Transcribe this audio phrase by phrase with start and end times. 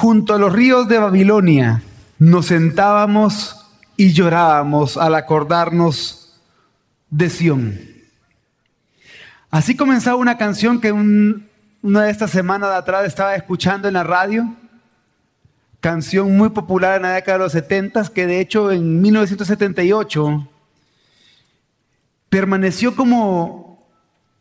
[0.00, 1.82] Junto a los ríos de Babilonia
[2.20, 3.66] nos sentábamos
[3.96, 6.40] y llorábamos al acordarnos
[7.10, 7.80] de Sión.
[9.50, 14.04] Así comenzaba una canción que una de estas semanas de atrás estaba escuchando en la
[14.04, 14.54] radio.
[15.80, 20.48] Canción muy popular en la década de los 70, que de hecho en 1978
[22.28, 23.84] permaneció como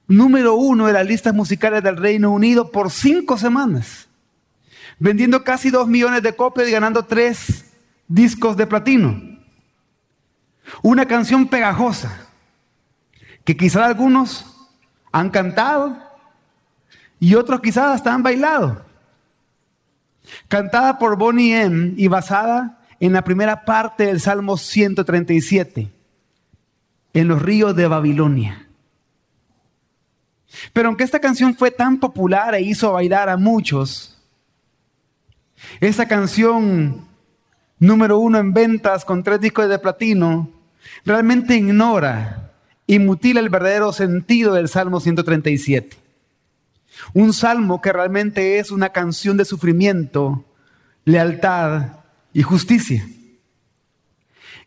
[0.07, 4.06] número uno de las listas musicales del Reino Unido por cinco semanas,
[4.99, 7.65] vendiendo casi dos millones de copias y ganando tres
[8.07, 9.21] discos de platino.
[10.81, 12.27] Una canción pegajosa
[13.43, 14.45] que quizás algunos
[15.11, 15.97] han cantado
[17.19, 18.85] y otros quizás hasta han bailado.
[20.47, 25.91] Cantada por Bonnie M y basada en la primera parte del Salmo 137,
[27.13, 28.67] en los ríos de Babilonia.
[30.73, 34.16] Pero aunque esta canción fue tan popular e hizo bailar a muchos,
[35.79, 37.07] esa canción
[37.79, 40.49] número uno en ventas con tres discos de platino
[41.05, 42.51] realmente ignora
[42.85, 45.97] y mutila el verdadero sentido del Salmo 137.
[47.13, 50.45] Un salmo que realmente es una canción de sufrimiento,
[51.05, 51.97] lealtad
[52.33, 53.07] y justicia.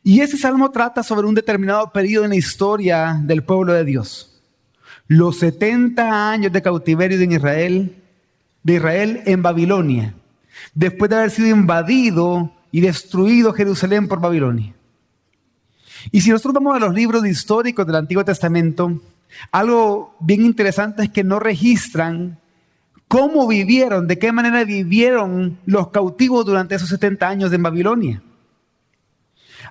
[0.03, 4.43] Y ese salmo trata sobre un determinado periodo en la historia del pueblo de Dios.
[5.07, 8.03] Los 70 años de cautiverio de Israel,
[8.63, 10.15] de Israel en Babilonia,
[10.75, 14.75] después de haber sido invadido y destruido Jerusalén por Babilonia.
[16.13, 19.01] Y si nosotros vamos a los libros históricos del Antiguo Testamento,
[19.53, 22.39] algo bien interesante es que no registran
[23.09, 28.23] cómo vivieron, de qué manera vivieron los cautivos durante esos 70 años en Babilonia.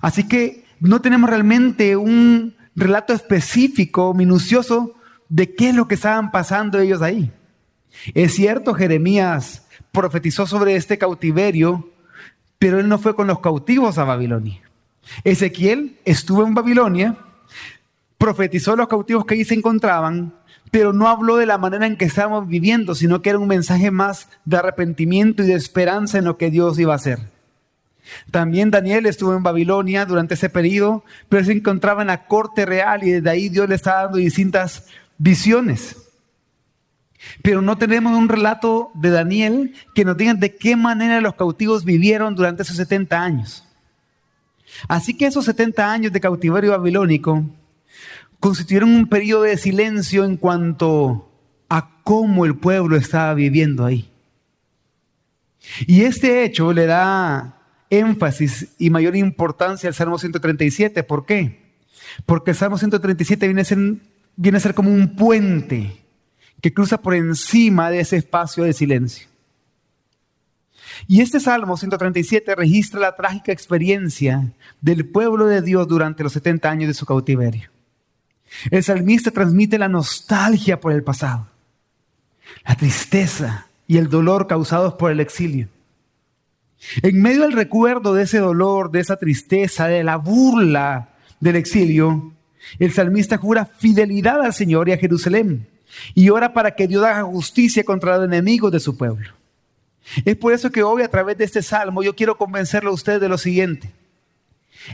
[0.01, 4.95] Así que no tenemos realmente un relato específico, minucioso,
[5.29, 7.31] de qué es lo que estaban pasando ellos ahí.
[8.13, 11.89] Es cierto, Jeremías profetizó sobre este cautiverio,
[12.57, 14.61] pero él no fue con los cautivos a Babilonia.
[15.23, 17.15] Ezequiel estuvo en Babilonia,
[18.17, 20.33] profetizó los cautivos que allí se encontraban,
[20.71, 23.91] pero no habló de la manera en que estábamos viviendo, sino que era un mensaje
[23.91, 27.19] más de arrepentimiento y de esperanza en lo que Dios iba a hacer.
[28.31, 33.03] También Daniel estuvo en Babilonia durante ese periodo, pero se encontraba en la corte real
[33.03, 34.85] y desde ahí Dios le estaba dando distintas
[35.17, 36.08] visiones.
[37.41, 41.83] Pero no tenemos un relato de Daniel que nos diga de qué manera los cautivos
[41.83, 43.65] vivieron durante esos 70 años.
[44.87, 47.43] Así que esos 70 años de cautiverio babilónico
[48.39, 51.29] constituyeron un periodo de silencio en cuanto
[51.67, 54.09] a cómo el pueblo estaba viviendo ahí.
[55.85, 57.57] Y este hecho le da
[57.89, 61.03] énfasis y mayor importancia al Salmo 137.
[61.03, 61.73] ¿Por qué?
[62.25, 63.77] Porque el Salmo 137 viene a ser,
[64.35, 66.03] viene a ser como un puente
[66.61, 69.27] que cruza por encima de ese espacio de silencio.
[71.07, 76.69] Y este Salmo 137 registra la trágica experiencia del pueblo de Dios durante los 70
[76.69, 77.69] años de su cautiverio.
[78.71, 81.47] El salmista transmite la nostalgia por el pasado,
[82.65, 85.67] la tristeza y el dolor causados por el exilio.
[87.01, 91.09] En medio del recuerdo de ese dolor, de esa tristeza, de la burla
[91.39, 92.33] del exilio,
[92.79, 95.67] el salmista jura fidelidad al Señor y a Jerusalén
[96.13, 99.33] y ora para que Dios haga justicia contra los enemigos de su pueblo.
[100.25, 103.19] Es por eso que hoy a través de este salmo yo quiero convencerlo a usted
[103.19, 103.91] de lo siguiente.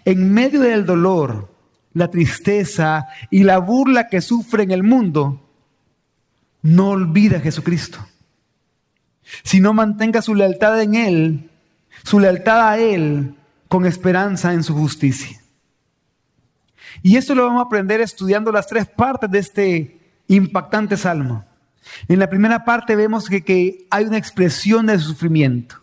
[0.03, 1.53] En medio del dolor,
[1.94, 5.41] la tristeza y la burla que sufre en el mundo,
[6.61, 8.00] no olvide a Jesucristo.
[9.44, 11.50] Sino mantenga su lealtad en Él,
[12.03, 13.35] su lealtad a Él
[13.67, 15.41] con esperanza en su justicia.
[17.01, 21.46] Y esto lo vamos a aprender estudiando las tres partes de este impactante salmo.
[22.08, 25.81] En la primera parte vemos que, hay una expresión de sufrimiento.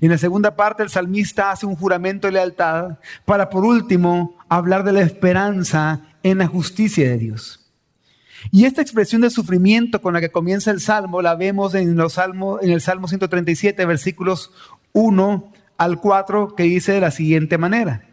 [0.00, 4.84] En la segunda parte el salmista hace un juramento de lealtad para por último hablar
[4.84, 7.60] de la esperanza en la justicia de Dios.
[8.50, 12.18] Y esta expresión de sufrimiento con la que comienza el salmo la vemos en, los
[12.18, 14.52] en el Salmo 137, versículos
[14.92, 18.06] 1 al 4, que dice de la siguiente manera.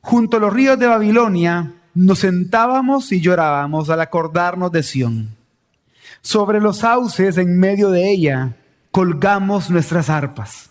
[0.00, 5.36] Junto a los ríos de Babilonia nos sentábamos y llorábamos al acordarnos de Sión.
[6.20, 8.56] Sobre los sauces en medio de ella
[8.90, 10.70] colgamos nuestras arpas.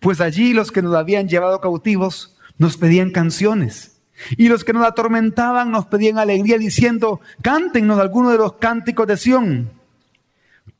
[0.00, 3.96] Pues allí los que nos habían llevado cautivos nos pedían canciones.
[4.36, 9.16] Y los que nos atormentaban nos pedían alegría diciendo, cántenos alguno de los cánticos de
[9.16, 9.70] Sión.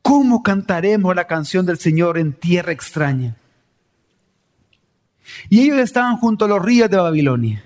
[0.01, 3.35] ¿Cómo cantaremos la canción del Señor en tierra extraña?
[5.49, 7.63] Y ellos estaban junto a los ríos de Babilonia.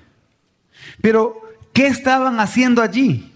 [1.02, 1.43] Pero,
[1.74, 3.34] ¿qué estaban haciendo allí?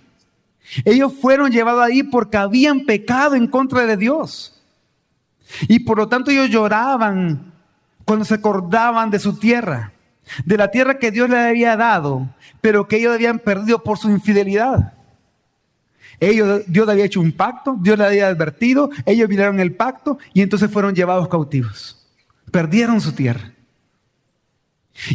[0.85, 4.61] Ellos fueron llevados ahí porque habían pecado en contra de Dios.
[5.67, 7.53] Y por lo tanto ellos lloraban
[8.05, 9.93] cuando se acordaban de su tierra,
[10.45, 12.27] de la tierra que Dios les había dado,
[12.61, 14.93] pero que ellos habían perdido por su infidelidad.
[16.19, 20.41] Ellos, Dios había hecho un pacto, Dios les había advertido, ellos violaron el pacto y
[20.41, 22.07] entonces fueron llevados cautivos.
[22.51, 23.53] Perdieron su tierra.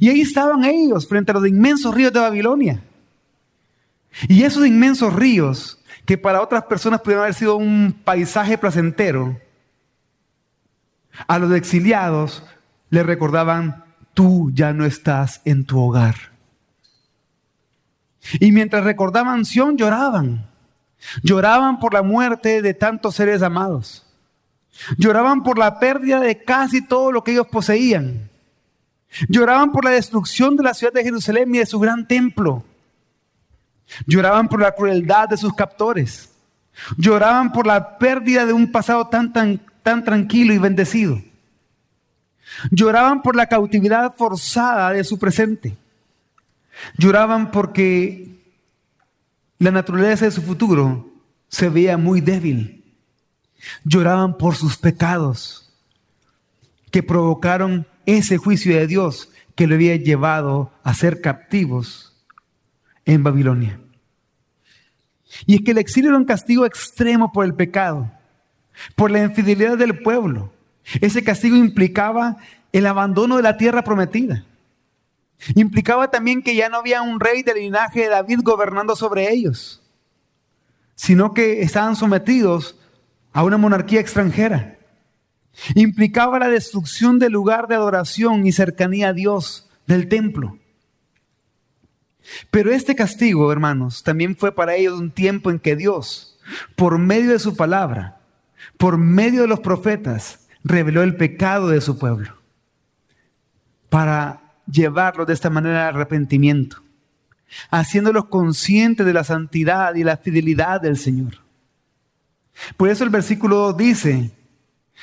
[0.01, 2.83] Y ahí estaban ellos frente a los inmensos ríos de Babilonia.
[4.29, 9.41] Y esos inmensos ríos, que para otras personas pudieron haber sido un paisaje placentero,
[11.27, 12.43] a los exiliados
[12.91, 16.33] les recordaban, tú ya no estás en tu hogar.
[18.39, 20.49] Y mientras recordaban Sión, lloraban.
[21.23, 24.07] Lloraban por la muerte de tantos seres amados.
[24.97, 28.31] Lloraban por la pérdida de casi todo lo que ellos poseían.
[29.29, 32.65] Lloraban por la destrucción de la ciudad de Jerusalén y de su gran templo.
[34.07, 36.31] Lloraban por la crueldad de sus captores.
[36.97, 41.21] Lloraban por la pérdida de un pasado tan, tan, tan tranquilo y bendecido.
[42.71, 45.77] Lloraban por la cautividad forzada de su presente.
[46.97, 48.41] Lloraban porque
[49.59, 51.11] la naturaleza de su futuro
[51.49, 52.85] se veía muy débil.
[53.85, 55.73] Lloraban por sus pecados
[56.91, 62.12] que provocaron ese juicio de Dios que le había llevado a ser captivos
[63.05, 63.81] en Babilonia.
[65.47, 68.11] Y es que el exilio era un castigo extremo por el pecado,
[68.97, 70.53] por la infidelidad del pueblo.
[71.01, 72.37] Ese castigo implicaba
[72.73, 74.45] el abandono de la tierra prometida.
[75.55, 79.83] Implicaba también que ya no había un rey del linaje de David gobernando sobre ellos,
[80.95, 82.79] sino que estaban sometidos
[83.33, 84.79] a una monarquía extranjera.
[85.75, 90.59] Implicaba la destrucción del lugar de adoración y cercanía a Dios del templo.
[92.51, 96.39] Pero este castigo, hermanos, también fue para ellos un tiempo en que Dios,
[96.77, 98.21] por medio de su palabra,
[98.77, 102.37] por medio de los profetas, reveló el pecado de su pueblo
[103.89, 106.83] para llevarlos de esta manera al arrepentimiento,
[107.71, 111.43] haciéndolos conscientes de la santidad y la fidelidad del Señor.
[112.77, 114.31] Por eso el versículo 2 dice,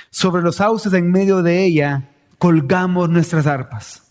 [0.10, 4.09] sobre los sauces en medio de ella colgamos nuestras arpas.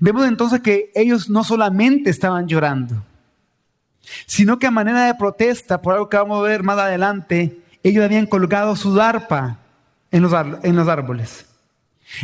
[0.00, 3.02] Vemos entonces que ellos no solamente estaban llorando,
[4.26, 8.04] sino que a manera de protesta, por algo que vamos a ver más adelante, ellos
[8.04, 9.58] habían colgado su arpa
[10.10, 10.32] en los,
[10.62, 11.46] en los árboles.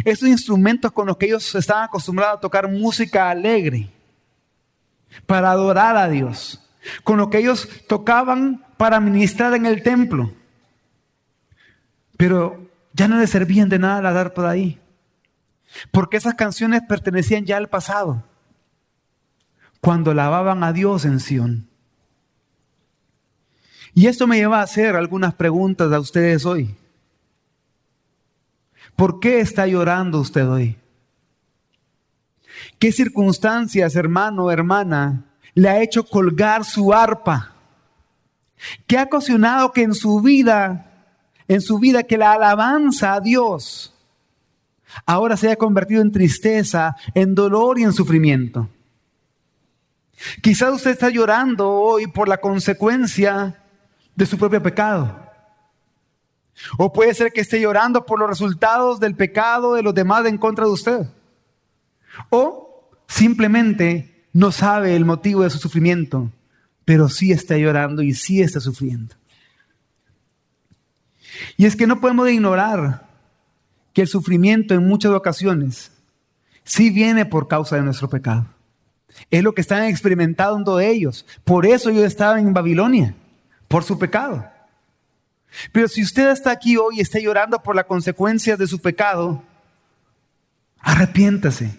[0.04, 3.90] Esos instrumentos con los que ellos estaban acostumbrados a tocar música alegre,
[5.26, 6.62] para adorar a Dios,
[7.02, 10.32] con los que ellos tocaban para ministrar en el templo.
[12.16, 14.80] Pero ya no les servían de nada la arpa de ahí.
[15.91, 18.25] Porque esas canciones pertenecían ya al pasado,
[19.81, 21.69] cuando lavaban a Dios en Sión.
[23.94, 26.76] Y esto me lleva a hacer algunas preguntas a ustedes hoy.
[28.97, 30.79] ¿Por qué está llorando usted hoy?
[32.79, 35.25] ¿Qué circunstancias, hermano o hermana,
[35.55, 37.55] le ha hecho colgar su arpa?
[38.87, 41.15] ¿Qué ha ocasionado que en su vida,
[41.47, 43.94] en su vida, que la alabanza a Dios
[45.06, 48.69] ahora se haya convertido en tristeza, en dolor y en sufrimiento.
[50.43, 53.62] Quizás usted está llorando hoy por la consecuencia
[54.14, 55.29] de su propio pecado.
[56.76, 60.38] O puede ser que esté llorando por los resultados del pecado de los demás en
[60.38, 61.06] contra de usted.
[62.31, 66.32] O simplemente no sabe el motivo de su sufrimiento,
[66.84, 69.15] pero sí está llorando y sí está sufriendo.
[71.56, 73.07] Y es que no podemos ignorar
[73.92, 75.90] que el sufrimiento en muchas ocasiones
[76.64, 78.46] sí viene por causa de nuestro pecado.
[79.30, 81.26] Es lo que están experimentando ellos.
[81.44, 83.14] Por eso yo estaba en Babilonia,
[83.66, 84.46] por su pecado.
[85.72, 89.42] Pero si usted está aquí hoy y está llorando por las consecuencias de su pecado,
[90.78, 91.74] arrepiéntase.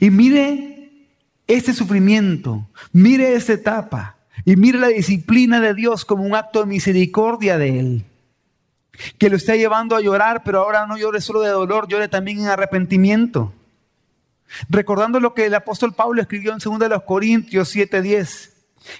[0.00, 1.08] Y mire
[1.46, 6.66] este sufrimiento, mire esta etapa y mire la disciplina de Dios como un acto de
[6.66, 8.04] misericordia de Él
[9.18, 12.40] que lo está llevando a llorar, pero ahora no llore solo de dolor, llore también
[12.40, 13.52] en arrepentimiento.
[14.68, 18.52] Recordando lo que el apóstol Pablo escribió en 2 de los Corintios 7:10,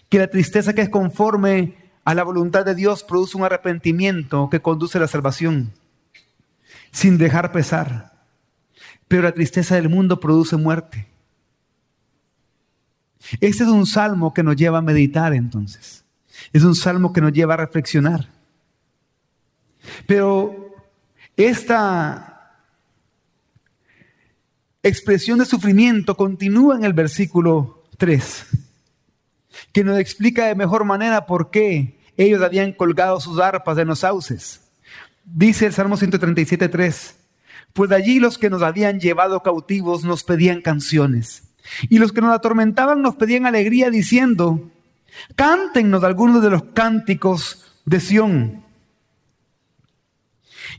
[0.09, 4.61] que la tristeza que es conforme a la voluntad de Dios produce un arrepentimiento que
[4.61, 5.73] conduce a la salvación,
[6.91, 8.13] sin dejar pesar.
[9.09, 11.07] Pero la tristeza del mundo produce muerte.
[13.41, 16.05] Este es un salmo que nos lleva a meditar entonces.
[16.53, 18.27] Es un salmo que nos lleva a reflexionar.
[20.07, 20.75] Pero
[21.37, 22.33] esta
[24.83, 28.47] expresión de sufrimiento continúa en el versículo 3,
[29.73, 34.01] que nos explica de mejor manera por qué ellos habían colgado sus arpas en los
[34.01, 34.61] sauces.
[35.25, 37.15] Dice el Salmo 137.3,
[37.73, 41.45] pues de allí los que nos habían llevado cautivos nos pedían canciones.
[41.89, 44.71] Y los que nos atormentaban nos pedían alegría diciendo,
[45.37, 48.65] cántennos algunos de los cánticos de Sión.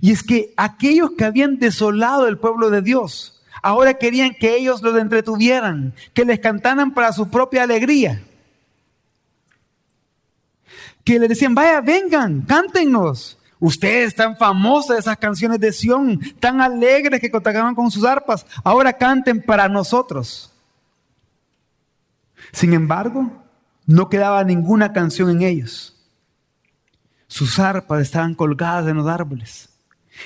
[0.02, 4.82] Y es que aquellos que habían desolado el pueblo de Dios, ahora querían que ellos
[4.82, 8.24] los entretuvieran, que les cantaran para su propia alegría.
[11.04, 13.38] Que les decían, vaya, vengan, cántenos.
[13.60, 18.92] Ustedes tan famosas esas canciones de Sión, tan alegres que contaban con sus arpas, ahora
[18.92, 20.52] canten para nosotros.
[22.52, 23.32] Sin embargo,
[23.86, 25.96] no quedaba ninguna canción en ellos.
[27.28, 29.70] Sus arpas estaban colgadas en los árboles.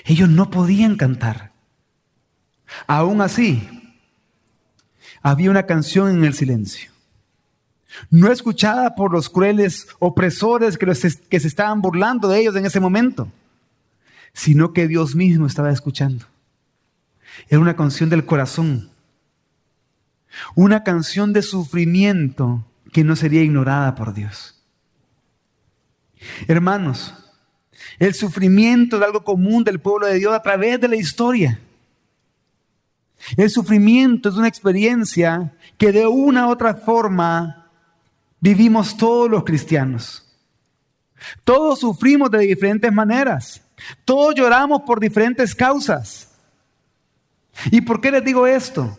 [0.06, 1.52] Ellos no podían cantar.
[2.86, 3.68] Aún así,
[5.22, 6.92] había una canción en el silencio.
[8.10, 10.86] No escuchada por los crueles opresores que,
[11.30, 13.32] que se estaban burlando de ellos en ese momento,
[14.34, 16.26] sino que Dios mismo estaba escuchando.
[17.50, 18.90] Era una canción del corazón,
[20.56, 24.62] una canción de sufrimiento que no sería ignorada por Dios.
[26.48, 27.14] Hermanos,
[28.00, 31.60] el sufrimiento es algo común del pueblo de Dios a través de la historia.
[33.36, 37.70] El sufrimiento es una experiencia que de una u otra forma
[38.40, 40.24] vivimos todos los cristianos.
[41.44, 43.62] Todos sufrimos de diferentes maneras.
[44.06, 46.32] Todos lloramos por diferentes causas.
[47.72, 48.98] ¿Y por qué les digo esto?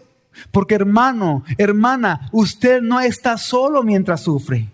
[0.51, 4.69] Porque hermano, hermana, usted no está solo mientras sufre.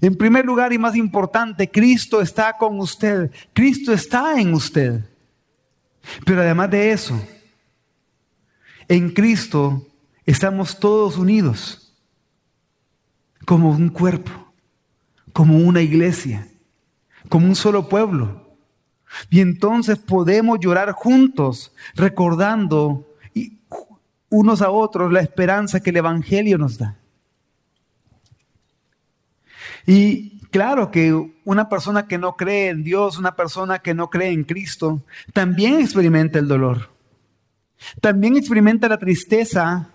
[0.00, 3.30] En primer lugar y más importante, Cristo está con usted.
[3.52, 5.04] Cristo está en usted.
[6.24, 7.20] Pero además de eso,
[8.88, 9.86] en Cristo
[10.24, 11.94] estamos todos unidos
[13.44, 14.30] como un cuerpo,
[15.32, 16.48] como una iglesia,
[17.28, 18.56] como un solo pueblo.
[19.30, 23.08] Y entonces podemos llorar juntos, recordando
[24.30, 26.96] unos a otros la esperanza que el Evangelio nos da.
[29.86, 31.12] Y claro que
[31.44, 35.80] una persona que no cree en Dios, una persona que no cree en Cristo, también
[35.80, 36.90] experimenta el dolor.
[38.00, 39.90] También experimenta la tristeza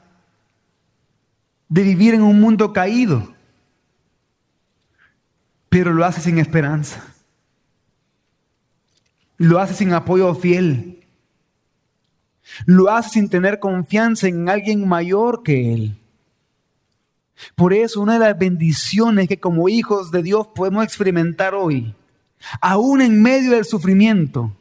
[1.69, 3.33] de vivir en un mundo caído.
[5.69, 7.03] Pero lo hace sin esperanza.
[9.37, 11.05] Lo hace sin apoyo fiel.
[12.65, 15.96] Lo hace sin tener confianza en alguien mayor que él.
[17.55, 21.95] Por eso una de las bendiciones que como hijos de Dios podemos experimentar hoy,
[22.61, 24.55] aún en medio del sufrimiento,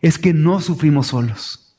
[0.00, 1.76] es que no sufrimos solos,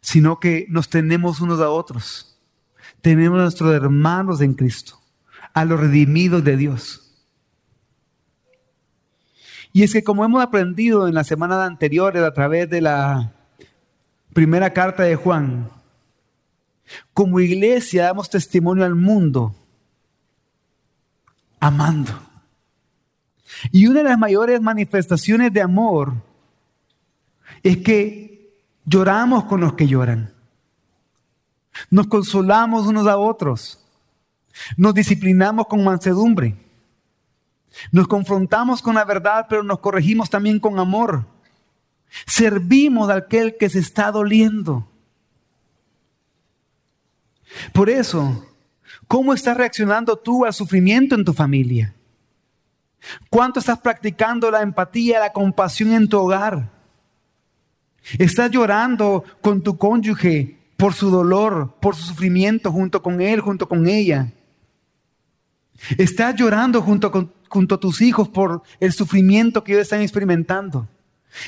[0.00, 2.38] sino que nos tenemos unos a otros.
[3.00, 5.00] Tenemos a nuestros hermanos en Cristo,
[5.54, 7.04] a los redimidos de Dios.
[9.72, 13.32] Y es que como hemos aprendido en la semana anteriores a través de la
[14.32, 15.70] primera carta de Juan,
[17.12, 19.54] como iglesia damos testimonio al mundo
[21.60, 22.12] amando.
[23.72, 26.14] Y una de las mayores manifestaciones de amor
[27.62, 30.32] es que lloramos con los que lloran.
[31.90, 33.84] Nos consolamos unos a otros.
[34.76, 36.56] Nos disciplinamos con mansedumbre.
[37.92, 41.26] Nos confrontamos con la verdad, pero nos corregimos también con amor.
[42.26, 44.88] Servimos a aquel que se está doliendo.
[47.72, 48.46] Por eso,
[49.06, 51.94] ¿cómo estás reaccionando tú al sufrimiento en tu familia?
[53.30, 56.70] ¿Cuánto estás practicando la empatía, la compasión en tu hogar?
[58.18, 63.68] ¿Estás llorando con tu cónyuge por su dolor, por su sufrimiento junto con él, junto
[63.68, 64.32] con ella?
[65.96, 70.88] ¿Estás llorando junto, con, junto a tus hijos por el sufrimiento que ellos están experimentando?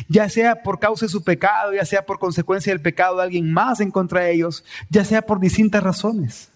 [0.09, 3.53] Ya sea por causa de su pecado, ya sea por consecuencia del pecado de alguien
[3.53, 6.51] más en contra de ellos, ya sea por distintas razones.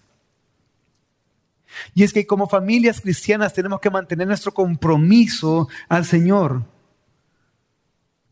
[1.93, 6.63] Y es que como familias cristianas tenemos que mantener nuestro compromiso al Señor,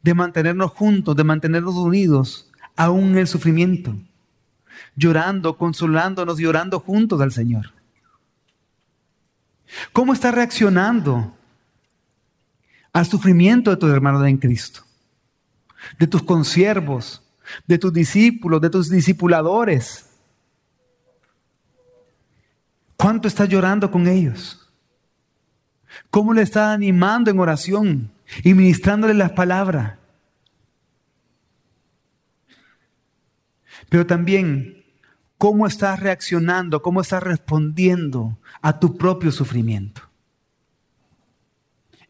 [0.01, 3.95] de mantenernos juntos, de mantenernos unidos, aún en el sufrimiento,
[4.95, 7.71] llorando, consolándonos y orando juntos al Señor.
[9.91, 11.35] ¿Cómo está reaccionando
[12.93, 14.83] al sufrimiento de tus hermanos en Cristo,
[15.99, 17.23] de tus consiervos,
[17.67, 20.09] de tus discípulos, de tus discipuladores.
[22.95, 24.71] ¿Cuánto estás llorando con ellos?
[26.09, 28.11] ¿Cómo le estás animando en oración
[28.43, 29.97] y ministrándole las palabras?
[33.89, 34.85] Pero también,
[35.37, 36.81] ¿cómo estás reaccionando?
[36.81, 40.12] ¿Cómo estás respondiendo a tu propio sufrimiento?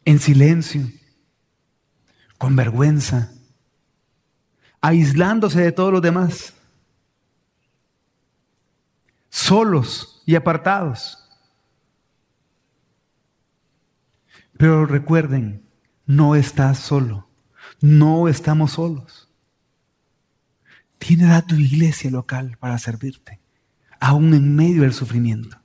[0.04, 0.90] En silencio,
[2.38, 3.32] con vergüenza,
[4.80, 6.54] aislándose de todos los demás,
[9.30, 11.18] solos y apartados.
[14.56, 15.68] Pero recuerden,
[16.06, 17.28] no estás solo,
[17.80, 19.30] no estamos solos.
[20.98, 23.40] Tienes a tu iglesia local para servirte,
[24.00, 25.63] aún en medio del sufrimiento.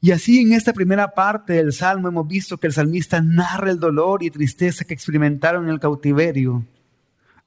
[0.00, 3.80] Y así en esta primera parte del Salmo hemos visto que el salmista narra el
[3.80, 6.64] dolor y tristeza que experimentaron en el cautiverio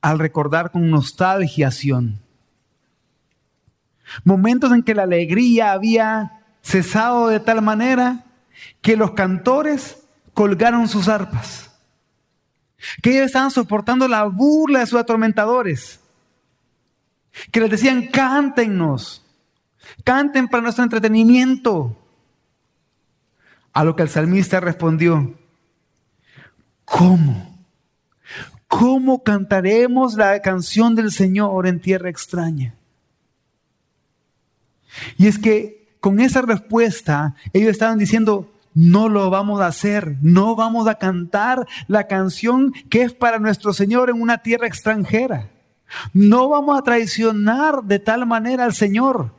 [0.02, 1.70] al recordar con nostalgia
[4.24, 8.26] Momentos en que la alegría había cesado de tal manera
[8.82, 10.04] que los cantores
[10.34, 11.72] colgaron sus arpas,
[13.02, 16.00] que ellos estaban soportando la burla de sus atormentadores,
[17.52, 19.24] que les decían, cántenos,
[20.04, 21.98] canten para nuestro entretenimiento.
[23.74, 25.36] A lo que el salmista respondió,
[26.86, 27.52] ¿cómo?
[28.68, 32.74] ¿Cómo cantaremos la canción del Señor en tierra extraña?
[35.18, 40.56] Y es que con esa respuesta ellos estaban diciendo, no lo vamos a hacer, no
[40.56, 45.50] vamos a cantar la canción que es para nuestro Señor en una tierra extranjera.
[46.14, 49.34] No vamos a traicionar de tal manera al Señor.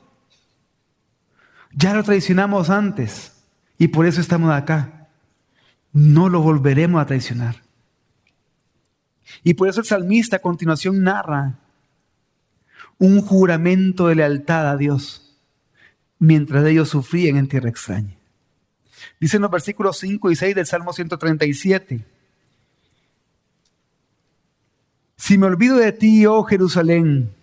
[1.74, 3.31] Ya lo traicionamos antes.
[3.82, 5.08] Y por eso estamos acá.
[5.92, 7.64] No lo volveremos a traicionar.
[9.42, 11.58] Y por eso el salmista a continuación narra
[12.96, 15.36] un juramento de lealtad a Dios
[16.20, 18.14] mientras ellos sufrían en tierra extraña.
[19.18, 22.04] Dicen los versículos 5 y 6 del Salmo 137.
[25.16, 27.34] Si me olvido de ti, oh Jerusalén,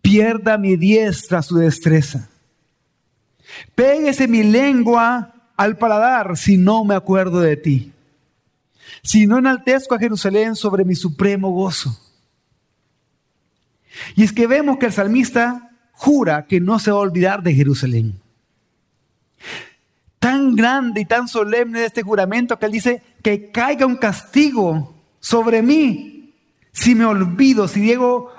[0.00, 2.30] pierda mi diestra su destreza.
[3.74, 7.92] Péguese mi lengua al paladar si no me acuerdo de ti.
[9.02, 11.98] Si no enaltezco a Jerusalén sobre mi supremo gozo.
[14.14, 17.54] Y es que vemos que el salmista jura que no se va a olvidar de
[17.54, 18.20] Jerusalén.
[20.18, 25.62] Tan grande y tan solemne este juramento que él dice que caiga un castigo sobre
[25.62, 26.34] mí
[26.72, 28.30] si me olvido, si llego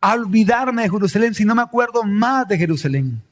[0.00, 3.22] a olvidarme de Jerusalén, si no me acuerdo más de Jerusalén.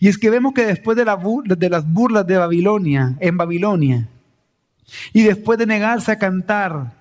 [0.00, 4.08] Y es que vemos que después de, de las burlas de Babilonia, en Babilonia,
[5.12, 6.94] y después de negarse a cantar,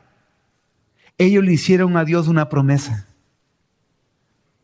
[1.18, 3.08] ellos le hicieron a Dios una promesa.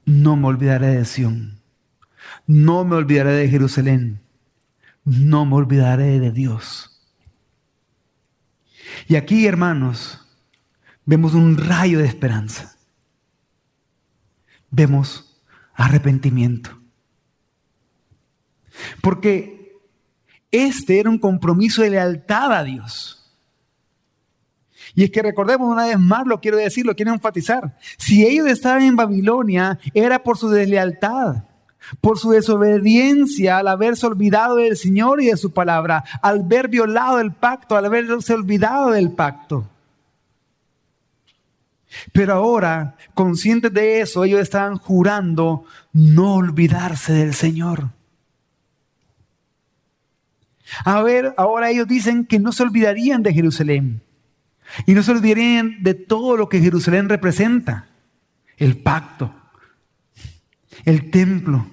[0.06, 1.60] No me olvidaré de Sión,
[2.46, 4.20] no me olvidaré de Jerusalén,
[5.06, 6.90] no me olvidaré de Dios.
[9.08, 10.20] Y aquí, hermanos,
[11.06, 12.76] vemos un rayo de esperanza.
[14.70, 15.42] Vemos
[15.74, 16.83] arrepentimiento.
[19.02, 19.78] Porque
[20.52, 23.20] este era un compromiso de lealtad a Dios.
[24.96, 27.78] Y es que recordemos una vez más, lo quiero decir, lo quiero enfatizar.
[27.98, 31.44] Si ellos estaban en Babilonia, era por su deslealtad,
[32.00, 37.20] por su desobediencia al haberse olvidado del Señor y de su palabra, al haber violado
[37.20, 39.68] el pacto, al haberse olvidado del pacto.
[42.12, 47.90] Pero ahora, conscientes de eso, ellos estaban jurando no olvidarse del Señor.
[50.86, 54.02] A ver, ahora ellos dicen que no se olvidarían de Jerusalén.
[54.86, 57.88] Y no se olvidarían de todo lo que Jerusalén representa.
[58.58, 59.34] El pacto,
[60.86, 61.68] el templo,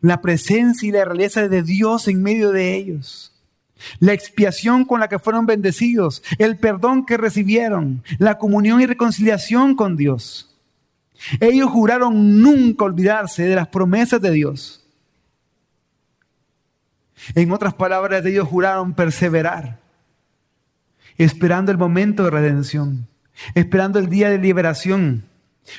[0.00, 3.32] la presencia y la realeza de Dios en medio de ellos.
[3.98, 9.74] La expiación con la que fueron bendecidos, el perdón que recibieron, la comunión y reconciliación
[9.74, 10.56] con Dios.
[11.40, 14.81] Ellos juraron nunca olvidarse de las promesas de Dios
[17.34, 19.80] en otras palabras, ellos juraron perseverar,
[21.16, 23.08] esperando el momento de redención,
[23.54, 25.24] esperando el día de liberación,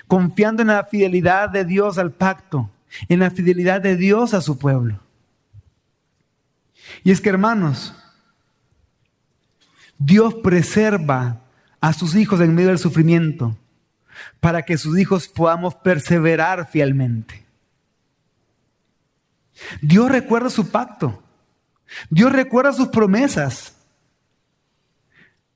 [0.07, 2.69] confiando en la fidelidad de Dios al pacto,
[3.09, 4.99] en la fidelidad de Dios a su pueblo.
[7.03, 7.93] Y es que, hermanos,
[9.97, 11.41] Dios preserva
[11.81, 13.57] a sus hijos en medio del sufrimiento
[14.39, 17.45] para que sus hijos podamos perseverar fielmente.
[19.81, 21.22] Dios recuerda su pacto.
[22.09, 23.75] Dios recuerda sus promesas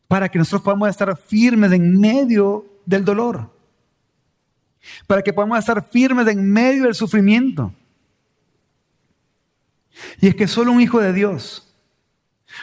[0.08, 3.52] para que nosotros podamos estar firmes en medio del dolor,
[5.06, 7.74] para que podamos estar firmes en medio del sufrimiento.
[10.22, 11.74] Y es que solo un hijo de Dios,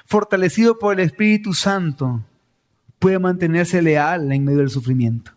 [0.07, 2.25] fortalecido por el Espíritu Santo,
[2.99, 5.33] puede mantenerse leal en medio del sufrimiento.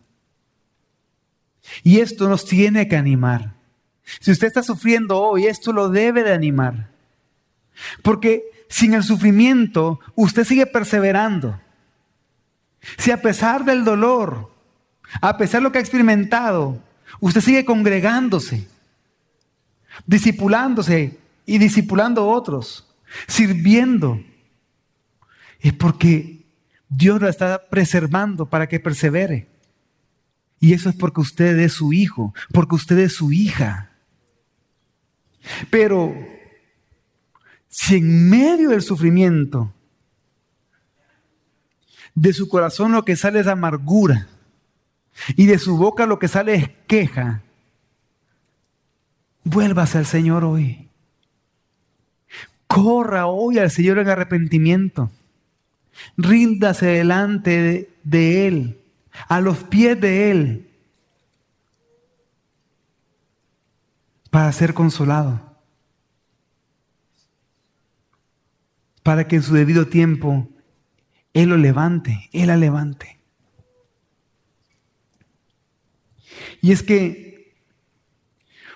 [1.82, 3.54] Y esto nos tiene que animar.
[4.20, 6.88] Si usted está sufriendo hoy, esto lo debe de animar.
[8.02, 11.60] Porque sin el sufrimiento usted sigue perseverando,
[12.96, 14.52] si a pesar del dolor,
[15.20, 16.82] a pesar de lo que ha experimentado,
[17.20, 18.68] usted sigue congregándose,
[20.06, 22.86] disipulándose y disipulando a otros,
[23.26, 24.22] sirviendo,
[25.60, 26.46] es porque
[26.88, 29.48] Dios lo está preservando para que persevere.
[30.60, 33.90] Y eso es porque usted es su hijo, porque usted es su hija.
[35.70, 36.14] Pero
[37.80, 39.72] si en medio del sufrimiento
[42.12, 44.26] de su corazón lo que sale es amargura
[45.36, 47.40] y de su boca lo que sale es queja,
[49.44, 50.88] vuélvase al Señor hoy.
[52.66, 55.12] Corra hoy al Señor en arrepentimiento.
[56.16, 58.80] Ríndase delante de, Él,
[59.28, 60.68] a los pies de Él,
[64.30, 65.47] para ser consolado.
[69.02, 70.48] Para que en su debido tiempo
[71.32, 73.20] Él lo levante, Él la levante.
[76.60, 77.56] Y es que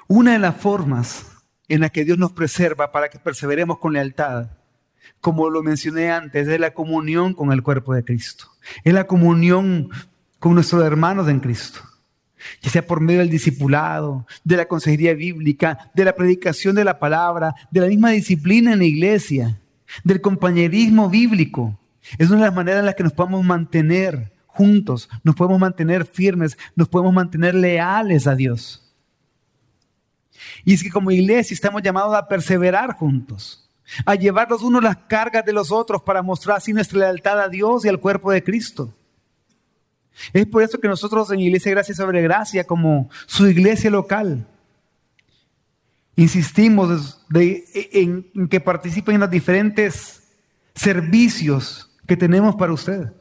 [0.09, 1.27] una de las formas
[1.69, 4.49] en la que Dios nos preserva para que perseveremos con lealtad
[5.23, 8.47] como lo mencioné antes, es la comunión con el cuerpo de Cristo.
[8.83, 9.89] Es la comunión
[10.39, 11.81] con nuestros hermanos en Cristo.
[12.61, 16.99] Ya sea por medio del discipulado, de la consejería bíblica, de la predicación de la
[16.99, 19.61] palabra, de la misma disciplina en la iglesia,
[20.05, 21.79] del compañerismo bíblico.
[22.19, 26.05] Es una de las maneras en las que nos podemos mantener juntos, nos podemos mantener
[26.05, 28.95] firmes, nos podemos mantener leales a Dios.
[30.65, 33.63] Y es que como iglesia estamos llamados a perseverar juntos
[34.05, 37.49] a llevar los unos las cargas de los otros para mostrar así nuestra lealtad a
[37.49, 38.95] Dios y al cuerpo de Cristo.
[40.33, 44.47] Es por eso que nosotros en Iglesia Gracia sobre Gracia, como su iglesia local,
[46.17, 50.23] insistimos en, en que participen en los diferentes
[50.75, 53.13] servicios que tenemos para usted,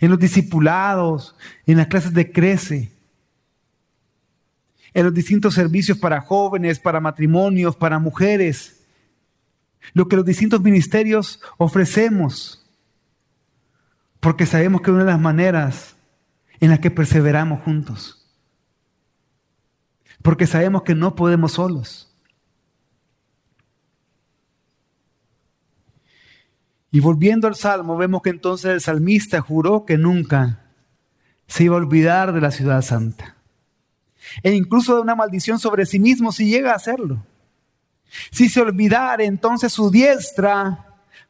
[0.00, 1.36] en los discipulados,
[1.66, 2.92] en las clases de Crece,
[4.94, 8.84] en los distintos servicios para jóvenes, para matrimonios, para mujeres.
[9.94, 12.64] Lo que los distintos ministerios ofrecemos,
[14.20, 15.96] porque sabemos que una de las maneras
[16.60, 18.21] en las que perseveramos juntos,
[20.22, 22.08] porque sabemos que no podemos solos.
[26.90, 30.60] Y volviendo al Salmo, vemos que entonces el salmista juró que nunca
[31.46, 33.36] se iba a olvidar de la ciudad santa.
[34.42, 37.24] E incluso de una maldición sobre sí mismo si llega a hacerlo.
[38.30, 40.86] Si se olvidara entonces su diestra,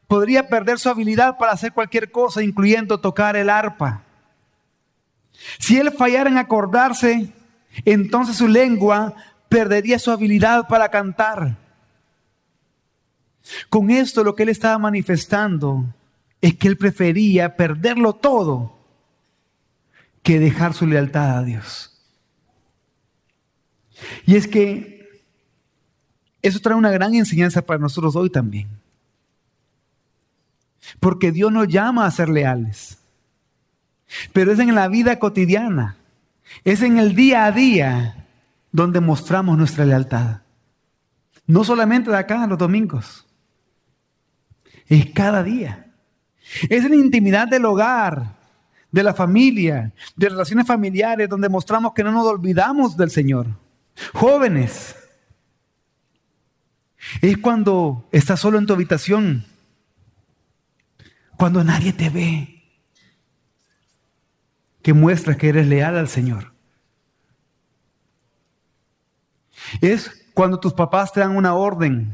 [0.07, 4.03] podría perder su habilidad para hacer cualquier cosa, incluyendo tocar el arpa.
[5.59, 7.31] Si él fallara en acordarse,
[7.85, 9.15] entonces su lengua
[9.49, 11.57] perdería su habilidad para cantar.
[13.69, 15.85] Con esto lo que él estaba manifestando
[16.41, 18.77] es que él prefería perderlo todo
[20.21, 21.89] que dejar su lealtad a Dios.
[24.25, 25.23] Y es que
[26.41, 28.67] eso trae una gran enseñanza para nosotros hoy también.
[30.99, 32.97] Porque Dios nos llama a ser leales.
[34.33, 35.97] Pero es en la vida cotidiana,
[36.63, 38.27] es en el día a día
[38.71, 40.41] donde mostramos nuestra lealtad.
[41.45, 43.25] No solamente de acá los domingos,
[44.87, 45.91] es cada día.
[46.69, 48.35] Es en la intimidad del hogar,
[48.91, 53.47] de la familia, de relaciones familiares, donde mostramos que no nos olvidamos del Señor.
[54.13, 54.95] Jóvenes,
[57.21, 59.45] es cuando estás solo en tu habitación,
[61.37, 62.52] cuando nadie te ve,
[64.83, 66.53] que muestras que eres leal al Señor.
[69.81, 72.13] Es cuando tus papás te dan una orden,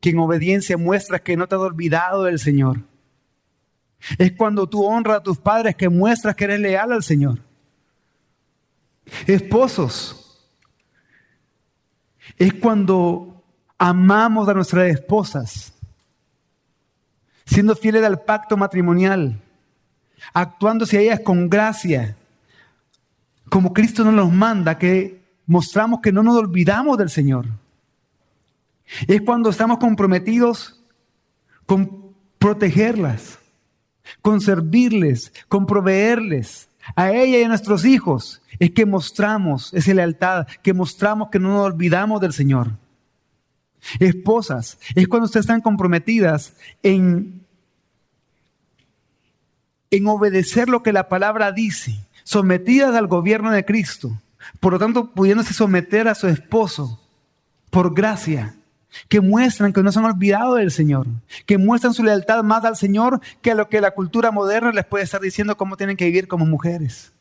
[0.00, 2.80] que en obediencia muestras que no te has olvidado del Señor.
[4.18, 7.38] Es cuando tú honras a tus padres que muestras que eres leal al Señor.
[9.26, 10.44] Esposos,
[12.36, 13.44] es cuando
[13.78, 15.72] amamos a nuestras esposas,
[17.44, 19.40] siendo fieles al pacto matrimonial,
[20.32, 22.16] actuando hacia ellas con gracia,
[23.48, 27.46] como Cristo nos los manda, que mostramos que no nos olvidamos del Señor.
[29.06, 30.80] Es cuando estamos comprometidos
[31.64, 33.38] con protegerlas,
[34.22, 38.42] con servirles, con proveerles a ella y a nuestros hijos.
[38.58, 42.72] Es que mostramos esa lealtad, que mostramos que no nos olvidamos del Señor.
[44.00, 47.45] Esposas, es cuando ustedes están comprometidas en,
[49.90, 54.20] en obedecer lo que la palabra dice, sometidas al gobierno de Cristo,
[54.60, 57.00] por lo tanto pudiéndose someter a su esposo
[57.70, 58.54] por gracia,
[59.08, 61.06] que muestran que no se han olvidado del Señor,
[61.44, 64.86] que muestran su lealtad más al Señor que a lo que la cultura moderna les
[64.86, 67.12] puede estar diciendo cómo tienen que vivir como mujeres.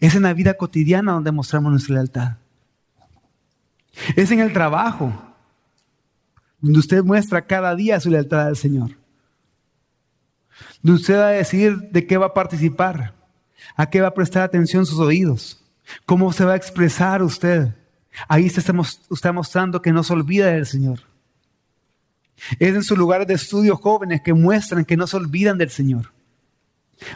[0.00, 2.36] Es en la vida cotidiana donde mostramos nuestra lealtad.
[4.14, 5.12] Es en el trabajo,
[6.60, 8.97] donde usted muestra cada día su lealtad al Señor.
[10.82, 13.14] Usted va a decidir de qué va a participar,
[13.76, 15.62] a qué va a prestar atención sus oídos,
[16.06, 17.74] cómo se va a expresar usted.
[18.28, 18.62] Ahí está,
[19.10, 21.00] está mostrando que no se olvida del Señor.
[22.58, 26.12] Es en sus lugares de estudio jóvenes que muestran que no se olvidan del Señor.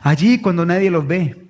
[0.03, 1.49] Allí cuando nadie los ve,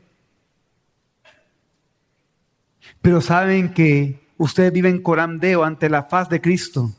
[3.00, 6.92] pero saben que ustedes viven corandeo ante la faz de Cristo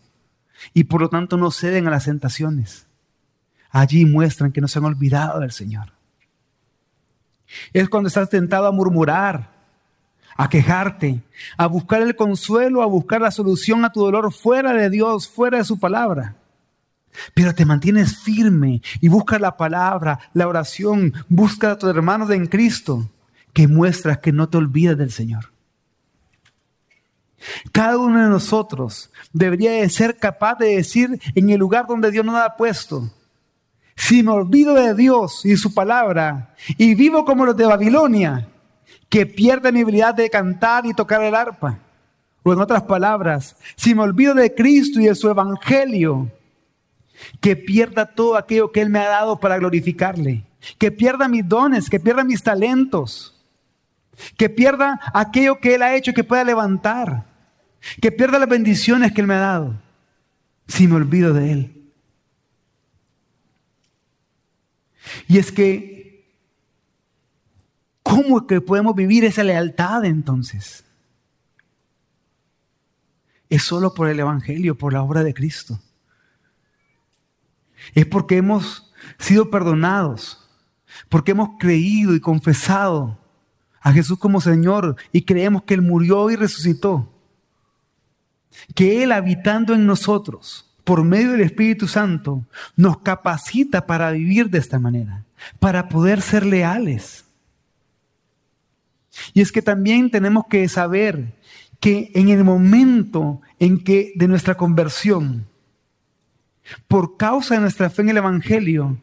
[0.74, 2.88] y por lo tanto no ceden a las tentaciones.
[3.74, 5.92] Allí muestran que no se han olvidado del Señor.
[7.74, 9.50] Es cuando estás tentado a murmurar,
[10.38, 11.24] a quejarte,
[11.58, 15.58] a buscar el consuelo, a buscar la solución a tu dolor fuera de Dios, fuera
[15.58, 16.36] de su palabra.
[17.34, 22.46] Pero te mantienes firme y buscas la palabra, la oración, busca a tus hermanos en
[22.46, 23.10] Cristo,
[23.54, 25.52] que muestras que no te olvidas del Señor.
[27.72, 32.24] Cada uno de nosotros debería de ser capaz de decir en el lugar donde Dios
[32.24, 33.12] nos ha puesto,
[33.96, 38.48] si me olvido de Dios y su palabra y vivo como los de Babilonia,
[39.10, 41.80] que pierde mi habilidad de cantar y tocar el arpa.
[42.44, 46.30] O en otras palabras, si me olvido de Cristo y de su evangelio,
[47.40, 50.44] que pierda todo aquello que Él me ha dado para glorificarle,
[50.78, 53.42] que pierda mis dones, que pierda mis talentos,
[54.36, 57.34] que pierda aquello que Él ha hecho que pueda levantar
[58.02, 59.76] que pierda las bendiciones que Él me ha dado
[60.68, 61.83] si me olvido de Él.
[65.28, 66.34] Y es que,
[68.02, 70.84] ¿cómo que podemos vivir esa lealtad entonces?
[73.50, 75.80] Es solo por el Evangelio, por la obra de Cristo.
[77.94, 80.50] Es porque hemos sido perdonados,
[81.10, 83.20] porque hemos creído y confesado
[83.82, 87.10] a Jesús como Señor y creemos que Él murió y resucitó
[88.76, 94.58] que Él habitando en nosotros, por medio del Espíritu Santo, nos capacita para vivir de
[94.58, 95.24] esta manera,
[95.60, 97.26] para poder ser leales.
[99.34, 101.34] Y es que también tenemos que saber
[101.80, 105.46] que en el momento en que de nuestra conversión,
[106.88, 108.98] por causa de nuestra fe en el Evangelio,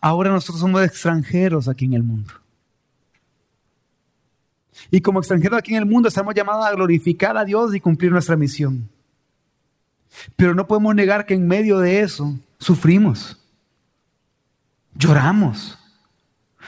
[0.00, 2.32] ahora nosotros somos extranjeros aquí en el mundo.
[4.90, 8.12] Y como extranjeros aquí en el mundo estamos llamados a glorificar a Dios y cumplir
[8.12, 8.88] nuestra misión.
[10.36, 13.38] Pero no podemos negar que en medio de eso sufrimos,
[14.94, 15.78] lloramos,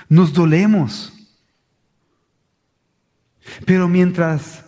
[0.08, 1.12] nos dolemos.
[3.64, 4.64] Pero mientras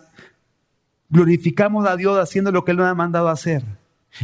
[1.09, 3.65] glorificamos a Dios haciendo lo que Él nos ha mandado hacer,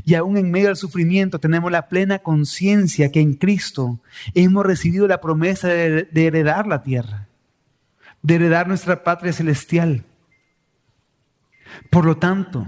[0.05, 4.01] y aún en medio del sufrimiento tenemos la plena conciencia que en Cristo
[4.35, 7.27] hemos recibido la promesa de heredar la tierra
[8.27, 10.05] de heredar nuestra patria celestial.
[11.91, 12.67] Por lo tanto,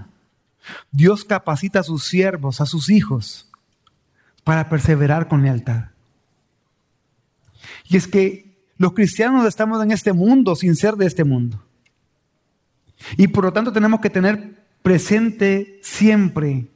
[0.90, 3.50] Dios capacita a sus siervos, a sus hijos,
[4.44, 5.90] para perseverar con lealtad.
[7.88, 11.62] Y es que los cristianos estamos en este mundo sin ser de este mundo.
[13.16, 16.68] Y por lo tanto tenemos que tener presente siempre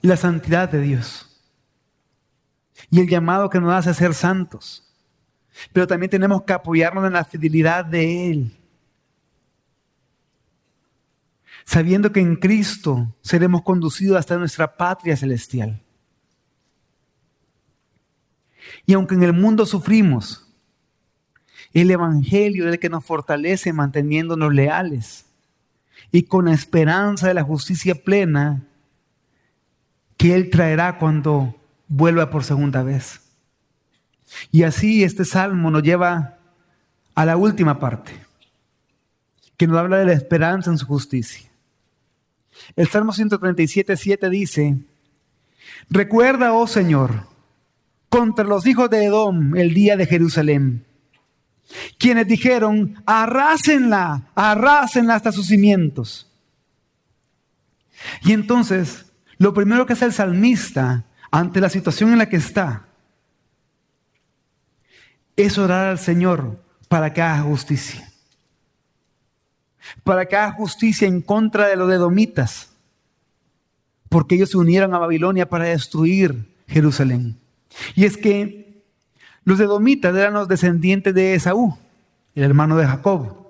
[0.00, 1.28] la santidad de Dios.
[2.90, 4.84] Y el llamado que nos hace a ser santos.
[5.72, 8.56] Pero también tenemos que apoyarnos en la fidelidad de Él.
[11.64, 15.80] Sabiendo que en Cristo seremos conducidos hasta nuestra patria celestial.
[18.86, 20.48] Y aunque en el mundo sufrimos,
[21.72, 25.26] el Evangelio es el que nos fortalece manteniéndonos leales
[26.10, 28.62] y con la esperanza de la justicia plena
[30.16, 31.54] que Él traerá cuando
[31.88, 33.20] vuelva por segunda vez.
[34.50, 36.38] Y así este salmo nos lleva
[37.14, 38.12] a la última parte,
[39.56, 41.51] que nos habla de la esperanza en su justicia.
[42.76, 44.76] El Salmo 137, 7 dice,
[45.88, 47.26] recuerda, oh Señor,
[48.08, 50.84] contra los hijos de Edom el día de Jerusalén,
[51.98, 56.30] quienes dijeron, arrásenla, arrásenla hasta sus cimientos.
[58.22, 59.06] Y entonces,
[59.38, 62.86] lo primero que hace el salmista ante la situación en la que está,
[65.36, 68.11] es orar al Señor para que haga justicia.
[70.04, 72.70] Para que haga justicia en contra de los edomitas.
[74.08, 77.38] Porque ellos se unieron a Babilonia para destruir Jerusalén.
[77.94, 78.84] Y es que
[79.44, 81.76] los edomitas eran los descendientes de Esaú,
[82.34, 83.42] el hermano de Jacob.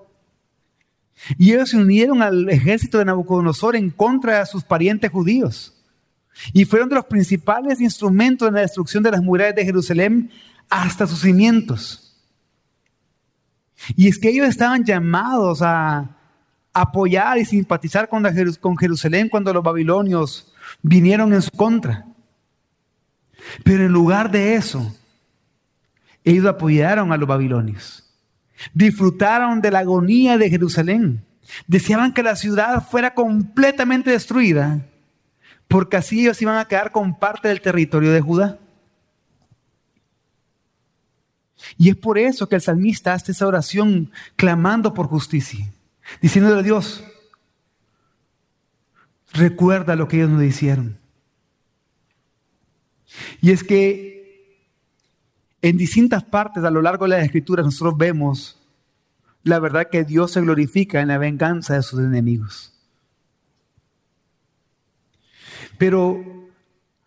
[1.39, 5.75] Y ellos se unieron al ejército de Nabucodonosor en contra de sus parientes judíos.
[6.53, 10.31] Y fueron de los principales instrumentos en la destrucción de las murallas de Jerusalén
[10.69, 12.17] hasta sus cimientos.
[13.97, 16.17] Y es que ellos estaban llamados a
[16.73, 18.25] apoyar y simpatizar con,
[18.79, 22.07] Jerusalén cuando los babilonios vinieron en su contra.
[23.65, 24.95] Pero en lugar de eso,
[26.25, 28.05] ellos apoyaron a los babilonios.
[28.73, 31.25] Disfrutaron de la agonía de Jerusalén.
[31.67, 34.87] Deseaban que la ciudad fuera completamente destruida,
[35.69, 38.59] porque así ellos iban a quedar con parte del territorio de Judá.
[41.77, 45.67] Y es por eso que el salmista hace esa oración clamando por justicia,
[46.21, 47.05] diciéndole a Dios,
[49.33, 50.99] recuerda lo que ellos nos hicieron.
[53.41, 54.13] Y es que
[55.61, 58.59] en distintas partes a lo largo de la escritura nosotros vemos
[59.45, 62.73] la verdad que Dios se glorifica en la venganza de sus enemigos.
[65.79, 66.23] Pero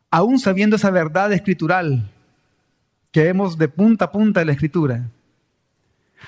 [0.09, 2.11] aún sabiendo esa verdad escritural
[3.11, 5.09] que vemos de punta a punta de la escritura,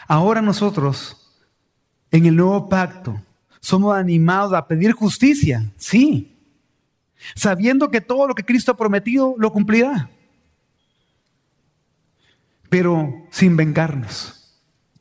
[0.08, 1.17] ahora nosotros
[2.12, 3.22] en el nuevo pacto
[3.60, 6.36] somos animados a pedir justicia, sí,
[7.36, 10.10] sabiendo que todo lo que Cristo ha prometido lo cumplirá,
[12.70, 14.34] pero sin vengarnos.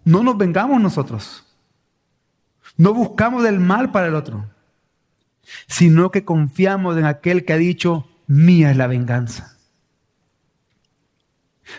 [0.04, 1.44] No nos vengamos nosotros.
[2.76, 4.46] No buscamos el mal para el otro,
[5.66, 9.56] sino que confiamos en aquel que ha dicho, mía es la venganza.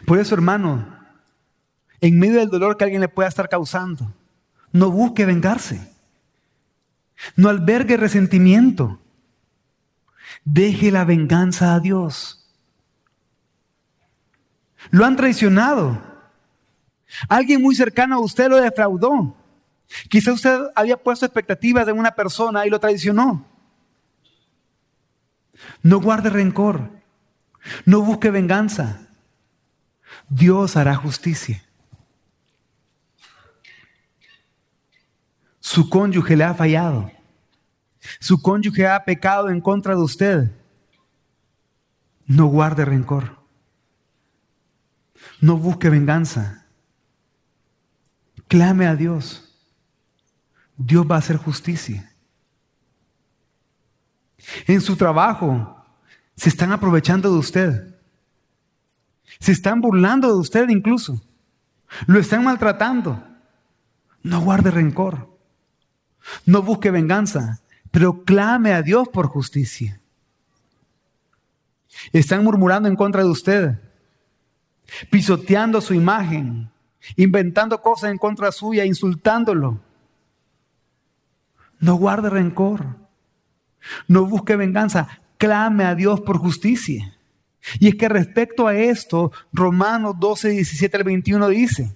[0.05, 0.97] Por eso, hermano,
[2.01, 4.11] en medio del dolor que alguien le pueda estar causando,
[4.77, 5.79] no busque vengarse.
[7.35, 8.99] No albergue resentimiento.
[10.45, 12.45] Deje la venganza a Dios.
[14.91, 16.01] Lo han traicionado.
[17.27, 19.35] Alguien muy cercano a usted lo defraudó.
[20.09, 23.45] Quizá usted había puesto expectativas en una persona y lo traicionó.
[25.81, 26.91] No guarde rencor.
[27.85, 29.07] No busque venganza.
[30.29, 31.66] Dios hará justicia.
[35.67, 37.11] Su cónyuge le ha fallado.
[38.21, 40.51] Su cónyuge ha pecado en contra de usted.
[42.25, 43.37] No guarde rencor.
[45.41, 46.65] No busque venganza.
[48.47, 49.43] Clame a Dios.
[50.77, 52.15] Dios va a hacer justicia.
[54.67, 55.83] En su trabajo
[56.37, 57.99] se están aprovechando de usted.
[59.37, 61.21] Se están burlando de usted incluso.
[62.05, 63.21] Lo están maltratando.
[64.23, 65.36] No guarde rencor.
[66.45, 67.61] No busque venganza,
[67.91, 69.99] pero clame a Dios por justicia.
[72.11, 73.79] Están murmurando en contra de usted,
[75.09, 76.69] pisoteando su imagen,
[77.15, 79.81] inventando cosas en contra suya, insultándolo.
[81.79, 82.97] No guarde rencor.
[84.07, 85.07] No busque venganza.
[85.37, 87.17] Clame a Dios por justicia.
[87.79, 91.95] Y es que respecto a esto, Romanos 12, 17 al 21 dice,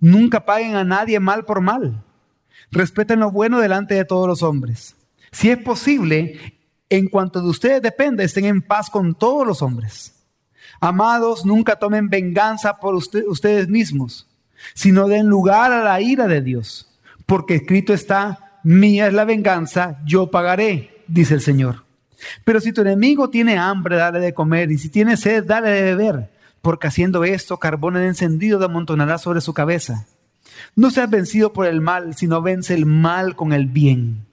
[0.00, 2.04] nunca paguen a nadie mal por mal.
[2.70, 4.96] Respeten lo bueno delante de todos los hombres.
[5.32, 10.14] Si es posible, en cuanto de ustedes depende, estén en paz con todos los hombres.
[10.80, 14.28] Amados, nunca tomen venganza por ustedes mismos,
[14.74, 20.00] sino den lugar a la ira de Dios, porque escrito está, mía es la venganza,
[20.04, 21.84] yo pagaré, dice el Señor.
[22.44, 25.82] Pero si tu enemigo tiene hambre, dale de comer, y si tiene sed, dale de
[25.94, 26.30] beber,
[26.62, 30.06] porque haciendo esto, carbón encendido te amontonará sobre su cabeza.
[30.76, 34.26] No seas vencido por el mal, sino vence el mal con el bien.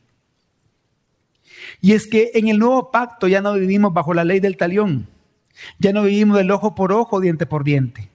[1.81, 5.07] Y es que en el nuevo pacto ya no vivimos bajo la ley del talión
[5.79, 8.09] ya no vivimos del ojo por ojo, diente por diente.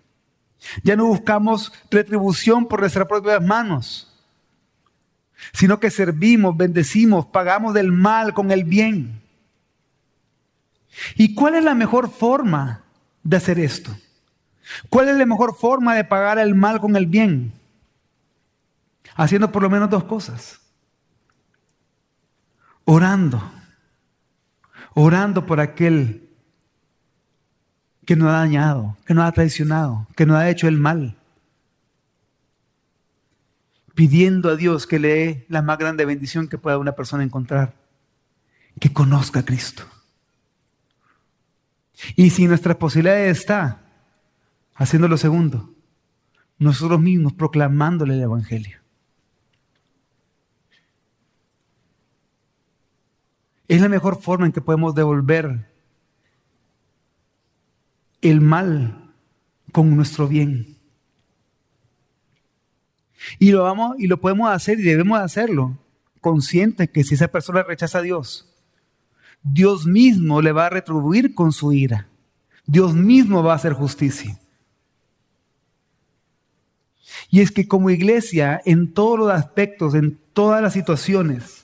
[0.85, 4.15] Ya no buscamos retribución por nuestras propias manos,
[5.53, 9.21] sino que servimos, bendecimos, pagamos del mal con el bien.
[11.17, 12.85] ¿Y cuál es la mejor forma
[13.25, 13.97] de hacer esto?
[14.89, 17.53] ¿Cuál es la mejor forma de pagar el mal con el bien?
[19.15, 20.61] Haciendo por lo menos dos cosas.
[22.85, 23.43] Orando.
[24.95, 26.29] Orando por aquel
[28.05, 31.17] que nos ha dañado, que nos ha traicionado, que nos ha hecho el mal.
[33.95, 37.75] Pidiendo a Dios que le dé la más grande bendición que pueda una persona encontrar,
[38.81, 39.85] que conozca a Cristo.
[42.17, 43.83] Y si nuestra posibilidad está
[44.75, 45.73] haciendo lo segundo,
[46.59, 48.82] nosotros mismos proclamándole el Evangelio.
[53.69, 55.69] Es la mejor forma en que podemos devolver
[58.21, 59.13] el mal
[59.73, 60.79] con nuestro bien.
[63.39, 65.79] Y lo, vamos, y lo podemos hacer y debemos hacerlo,
[66.21, 68.49] conscientes que si esa persona rechaza a Dios,
[69.43, 72.09] Dios mismo le va a retribuir con su ira.
[72.67, 74.39] Dios mismo va a hacer justicia.
[77.31, 81.62] Y es que como iglesia, en todos los aspectos, en todas las situaciones,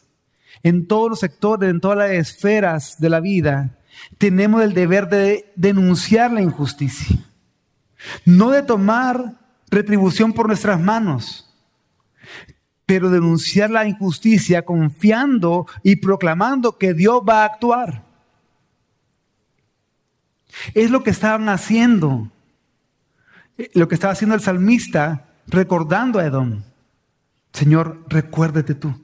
[0.63, 3.79] en todos los sectores, en todas las esferas de la vida,
[4.19, 7.17] tenemos el deber de denunciar la injusticia.
[8.25, 9.35] No de tomar
[9.71, 11.55] retribución por nuestras manos,
[12.87, 18.05] pero denunciar la injusticia confiando y proclamando que Dios va a actuar.
[20.75, 22.31] Es lo que estaban haciendo,
[23.75, 26.63] lo que estaba haciendo el salmista recordando a Edom.
[27.53, 28.95] Señor, recuérdate tú.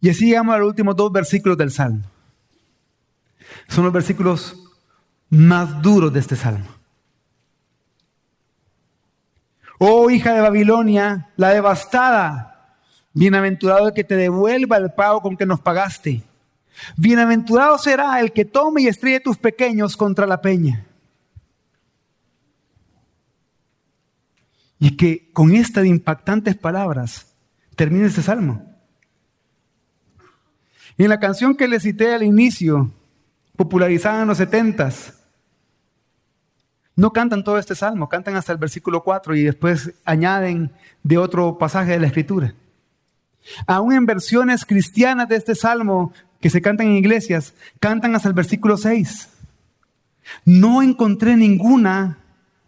[0.00, 2.02] Y así llegamos a los últimos dos versículos del Salmo.
[3.68, 4.56] Son los versículos
[5.28, 6.66] más duros de este Salmo.
[9.78, 12.76] Oh hija de Babilonia, la devastada,
[13.14, 16.22] bienaventurado el que te devuelva el pago con que nos pagaste.
[16.96, 20.86] Bienaventurado será el que tome y estrelle tus pequeños contra la peña.
[24.78, 27.34] Y que con estas impactantes palabras
[27.76, 28.69] termine este salmo.
[31.00, 32.92] Y en la canción que le cité al inicio,
[33.56, 35.14] popularizada en los setentas,
[36.94, 40.72] no cantan todo este salmo, cantan hasta el versículo 4 y después añaden
[41.02, 42.54] de otro pasaje de la escritura.
[43.66, 48.34] Aún en versiones cristianas de este salmo que se cantan en iglesias, cantan hasta el
[48.34, 49.30] versículo 6.
[50.44, 52.18] No encontré ninguna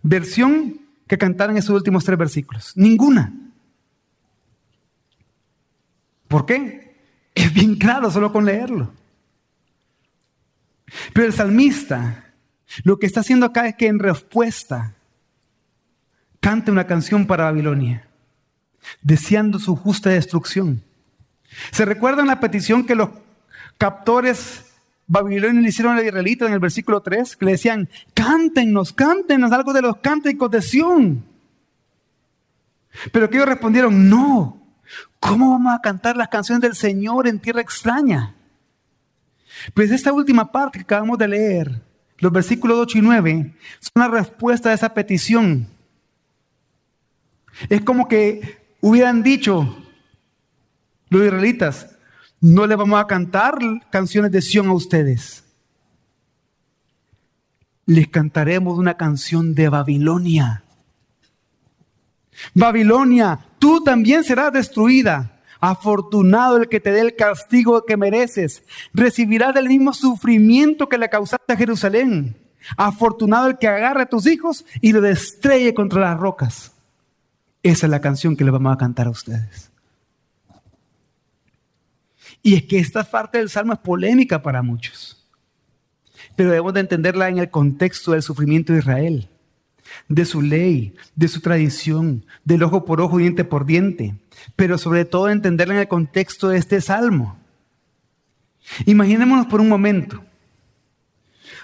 [0.03, 2.73] versión que cantaran esos últimos tres versículos.
[2.77, 3.31] Ninguna.
[6.29, 6.92] ¿Por qué?
[7.35, 8.93] Es bien claro solo con leerlo.
[11.13, 12.23] Pero el salmista
[12.85, 14.95] lo que está haciendo acá es que en respuesta
[16.41, 18.09] cante una canción para Babilonia,
[19.03, 20.83] deseando su justa destrucción.
[21.71, 23.11] ¿Se recuerdan la petición que los
[23.79, 24.73] captores
[25.07, 29.53] babilonios le hicieron a los israelitas en el versículo 3, que le decían, cántenos, cántenos
[29.53, 31.25] algo de los cánticos de Sión.
[33.13, 34.62] Pero que ellos respondieron, no,
[35.21, 38.35] ¿cómo vamos a cantar las canciones del Señor en tierra extraña?
[39.75, 41.83] Pues esta última parte que acabamos de leer,
[42.19, 45.69] los versículos 8 y 9, son una respuesta a esa petición.
[47.69, 49.77] Es como que hubieran dicho
[51.09, 51.91] los israelitas,
[52.41, 53.59] no le vamos a cantar
[53.91, 55.45] canciones de Sión a ustedes.
[57.87, 60.65] Les cantaremos una canción de Babilonia.
[62.55, 65.39] Babilonia, tú también serás destruida.
[65.61, 68.65] Afortunado el que te dé el castigo que mereces.
[68.93, 72.37] Recibirás del mismo sufrimiento que le causaste a Jerusalén.
[72.77, 76.73] Afortunado el que agarre a tus hijos y lo destreye contra las rocas.
[77.63, 79.71] Esa es la canción que le vamos a cantar a ustedes.
[82.43, 85.25] Y es que esta parte del Salmo es polémica para muchos.
[86.35, 89.29] Pero debemos de entenderla en el contexto del sufrimiento de Israel,
[90.09, 94.15] de su ley, de su tradición, del ojo por ojo, diente por diente.
[94.57, 97.39] Pero sobre todo entenderla en el contexto de este Salmo.
[98.87, 100.25] Imaginémonos por un momento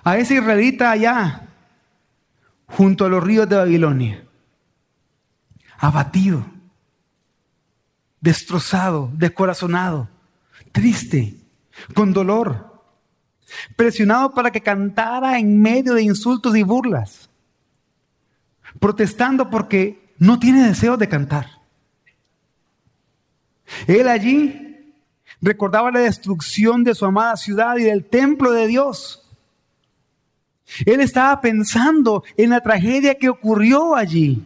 [0.05, 1.49] a ese israelita allá,
[2.67, 4.25] junto a los ríos de Babilonia,
[5.79, 6.45] abatido,
[8.21, 10.09] destrozado, descorazonado
[10.73, 11.35] triste,
[11.95, 12.83] con dolor,
[13.77, 17.28] presionado para que cantara en medio de insultos y burlas,
[18.81, 21.47] protestando porque no tiene deseo de cantar.
[23.87, 24.95] Él allí
[25.41, 29.25] recordaba la destrucción de su amada ciudad y del templo de Dios.
[30.85, 34.45] Él estaba pensando en la tragedia que ocurrió allí.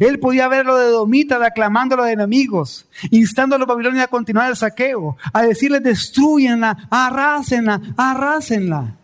[0.00, 4.50] Él podía verlo de Domita aclamando a los enemigos, instando a los babilonios a continuar
[4.50, 8.96] el saqueo, a decirles destruyenla, arrásenla, arrásenla.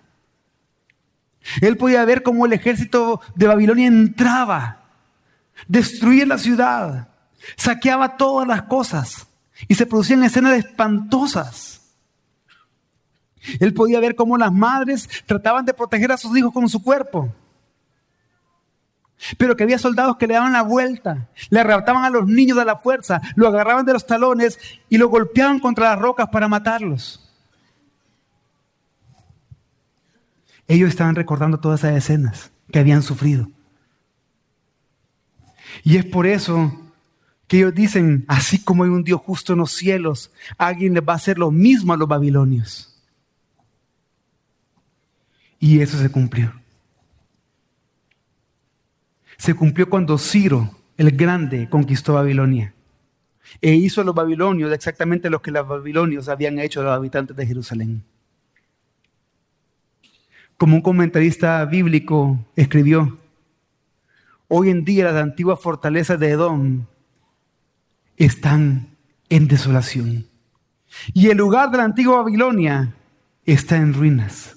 [1.61, 4.83] Él podía ver cómo el ejército de Babilonia entraba,
[5.69, 7.09] destruía la ciudad,
[7.57, 9.27] saqueaba todas las cosas
[9.69, 11.81] y se producían escenas espantosas.
[13.61, 17.33] Él podía ver cómo las madres trataban de proteger a sus hijos con su cuerpo
[19.39, 22.65] pero que había soldados que le daban la vuelta, le arrebataban a los niños de
[22.65, 27.24] la fuerza, lo agarraban de los talones y lo golpeaban contra las rocas para matarlos.
[30.67, 33.49] Ellos estaban recordando todas esas escenas que habían sufrido.
[35.83, 36.73] Y es por eso
[37.47, 41.13] que ellos dicen, así como hay un Dios justo en los cielos, alguien les va
[41.13, 43.03] a hacer lo mismo a los babilonios.
[45.59, 46.53] Y eso se cumplió.
[49.37, 52.75] se cumplió cuando Ciro, el grande, conquistó Babilonia
[53.61, 57.37] e hizo a los babilonios exactamente lo que los babilonios habían hecho a los habitantes
[57.37, 58.05] de Jerusalén.
[60.57, 63.19] Como un comentarista bíblico escribió,
[64.49, 66.87] hoy en día las antiguas fortalezas de Edom
[68.17, 68.97] están
[69.29, 70.27] en desolación.
[71.13, 72.95] Y el lugar de la antigua Babilonia
[73.45, 74.57] está en ruinas.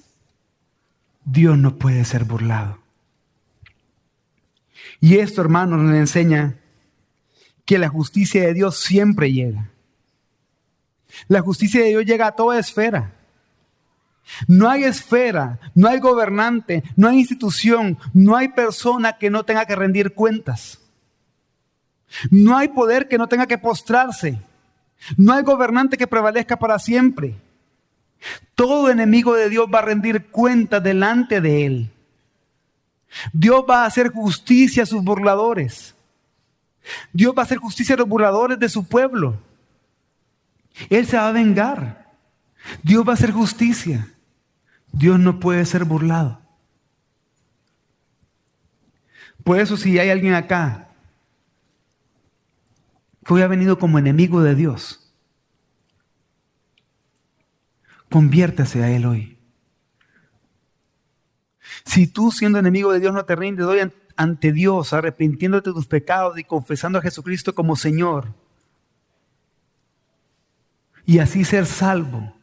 [1.24, 2.78] Dios no puede ser burlado.
[5.00, 6.56] Y esto, hermanos, nos enseña
[7.64, 9.70] que la justicia de Dios siempre llega.
[11.26, 13.17] La justicia de Dios llega a toda esfera.
[14.46, 19.66] No hay esfera, no hay gobernante, no hay institución, no hay persona que no tenga
[19.66, 20.80] que rendir cuentas.
[22.30, 24.40] No hay poder que no tenga que postrarse.
[25.16, 27.36] No hay gobernante que prevalezca para siempre.
[28.54, 31.90] Todo enemigo de Dios va a rendir cuentas delante de él.
[33.32, 35.94] Dios va a hacer justicia a sus burladores.
[37.12, 39.38] Dios va a hacer justicia a los burladores de su pueblo.
[40.90, 42.12] Él se va a vengar.
[42.82, 44.08] Dios va a hacer justicia.
[44.92, 46.40] Dios no puede ser burlado.
[49.44, 50.88] Por eso si hay alguien acá
[53.24, 55.12] que hoy ha venido como enemigo de Dios,
[58.10, 59.38] conviértase a Él hoy.
[61.84, 63.80] Si tú siendo enemigo de Dios no te rindes hoy
[64.16, 68.34] ante Dios, arrepintiéndote de tus pecados y confesando a Jesucristo como Señor,
[71.06, 72.37] y así ser salvo,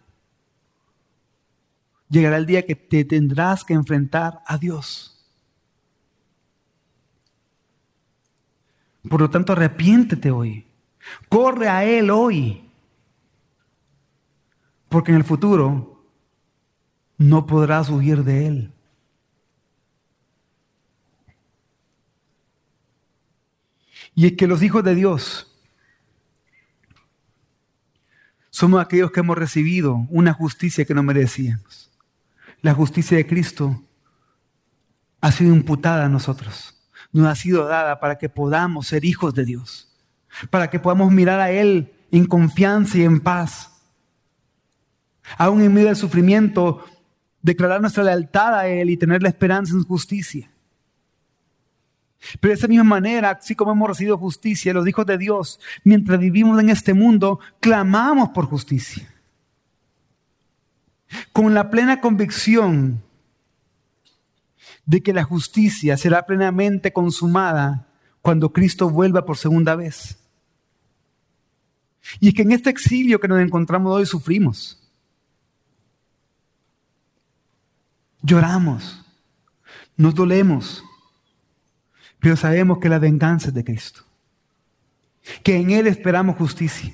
[2.16, 5.12] llegará el día que te tendrás que enfrentar a Dios.
[9.10, 10.66] Por lo tanto, arrepiéntete hoy.
[11.30, 12.70] Corre a Él hoy.
[14.90, 16.06] Porque en el futuro
[17.18, 18.72] no podrás huir de Él.
[24.16, 25.52] Y es que los hijos de Dios
[28.50, 31.92] somos aquellos que hemos recibido una justicia que no merecíamos.
[32.62, 33.84] La justicia de Cristo
[35.22, 36.76] ha sido imputada a nosotros,
[37.12, 39.96] nos ha sido dada para que podamos ser hijos de Dios,
[40.50, 43.72] para que podamos mirar a Él en confianza y en paz.
[45.38, 46.86] Aún en medio del sufrimiento,
[47.42, 50.52] declarar nuestra lealtad a Él y tener la esperanza en su justicia.
[52.40, 56.20] Pero de esa misma manera, así como hemos recibido justicia, los hijos de Dios, mientras
[56.20, 59.08] vivimos en este mundo, clamamos por justicia.
[61.32, 63.04] Con la plena convicción
[64.86, 67.88] de que la justicia será plenamente consumada
[68.22, 70.18] cuando Cristo vuelva por segunda vez.
[72.20, 74.82] Y es que en este exilio que nos encontramos hoy sufrimos.
[78.22, 79.04] Lloramos,
[79.98, 80.84] nos dolemos
[82.26, 84.02] pero sabemos que la venganza es de Cristo.
[85.44, 86.92] Que en Él esperamos justicia.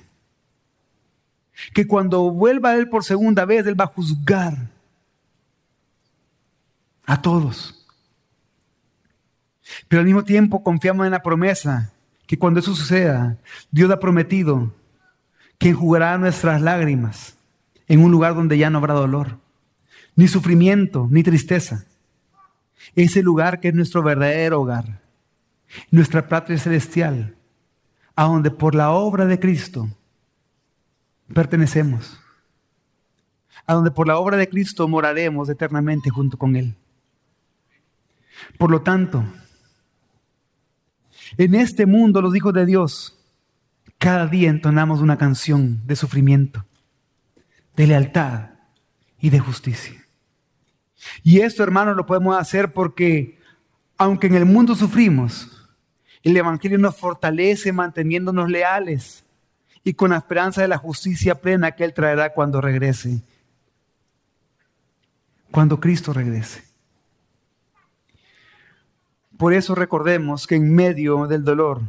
[1.74, 4.70] Que cuando vuelva Él por segunda vez, Él va a juzgar
[7.06, 7.86] a todos.
[9.88, 11.92] Pero al mismo tiempo confiamos en la promesa
[12.28, 13.38] que cuando eso suceda,
[13.72, 14.74] Dios ha prometido
[15.58, 17.38] que enjugará nuestras lágrimas
[17.88, 19.38] en un lugar donde ya no habrá dolor,
[20.16, 21.86] ni sufrimiento, ni tristeza.
[22.96, 25.02] Ese lugar que es nuestro verdadero hogar
[25.90, 27.36] nuestra patria celestial,
[28.16, 29.90] a donde por la obra de Cristo
[31.34, 32.20] pertenecemos,
[33.66, 36.76] a donde por la obra de Cristo moraremos eternamente junto con Él.
[38.58, 39.24] Por lo tanto,
[41.38, 43.18] en este mundo los hijos de Dios,
[43.98, 46.66] cada día entonamos una canción de sufrimiento,
[47.76, 48.52] de lealtad
[49.20, 50.06] y de justicia.
[51.24, 53.40] Y esto, hermanos, lo podemos hacer porque,
[53.98, 55.70] aunque en el mundo sufrimos,
[56.24, 59.24] el Evangelio nos fortalece manteniéndonos leales
[59.84, 63.22] y con la esperanza de la justicia plena que Él traerá cuando regrese.
[65.50, 66.64] Cuando Cristo regrese.
[69.38, 71.82] Por eso recordemos que en medio del dolor,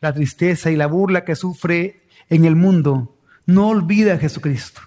[0.00, 4.80] la tristeza y la burla que sufre en el mundo, no olvide a Jesucristo,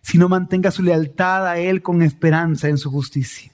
[0.00, 3.51] sino mantenga su lealtad a Él con esperanza en su justicia.